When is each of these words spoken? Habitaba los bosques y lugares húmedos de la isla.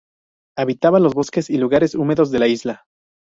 Habitaba 0.57 0.99
los 0.99 1.13
bosques 1.13 1.51
y 1.51 1.59
lugares 1.59 1.93
húmedos 1.93 2.31
de 2.31 2.39
la 2.39 2.47
isla. 2.47 2.85